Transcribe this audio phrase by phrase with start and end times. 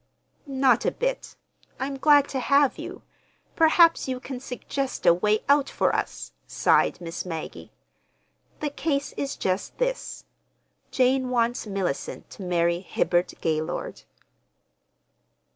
[0.47, 1.35] "Not a bit.
[1.79, 3.03] I'm glad to have you.
[3.55, 7.71] Perhaps you can suggest—a way out for us," sighed Miss Maggie.
[8.61, 10.25] "The case is just this:
[10.89, 14.01] Jane wants Mellicent to marry Hibbard Gaylord."